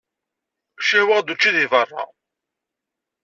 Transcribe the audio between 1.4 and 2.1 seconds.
deg beṛṛa.